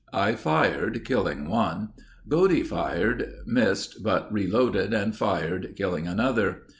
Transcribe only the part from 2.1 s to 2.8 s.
Godey